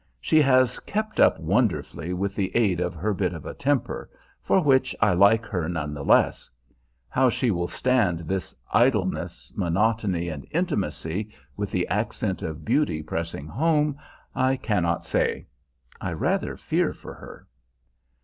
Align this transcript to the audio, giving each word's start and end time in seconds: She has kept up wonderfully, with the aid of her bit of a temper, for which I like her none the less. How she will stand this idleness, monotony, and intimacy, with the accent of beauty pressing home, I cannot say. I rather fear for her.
She 0.19 0.41
has 0.41 0.79
kept 0.79 1.19
up 1.19 1.39
wonderfully, 1.39 2.11
with 2.11 2.33
the 2.33 2.51
aid 2.55 2.79
of 2.79 2.95
her 2.95 3.13
bit 3.13 3.35
of 3.35 3.45
a 3.45 3.53
temper, 3.53 4.09
for 4.41 4.59
which 4.59 4.95
I 4.99 5.13
like 5.13 5.45
her 5.45 5.69
none 5.69 5.93
the 5.93 6.03
less. 6.03 6.49
How 7.07 7.29
she 7.29 7.51
will 7.51 7.67
stand 7.67 8.21
this 8.21 8.55
idleness, 8.73 9.51
monotony, 9.55 10.27
and 10.27 10.47
intimacy, 10.49 11.29
with 11.55 11.69
the 11.69 11.87
accent 11.87 12.41
of 12.41 12.65
beauty 12.65 13.03
pressing 13.03 13.45
home, 13.47 13.95
I 14.33 14.55
cannot 14.57 15.03
say. 15.05 15.45
I 16.01 16.13
rather 16.13 16.57
fear 16.57 16.93
for 16.93 17.13
her. 17.13 17.45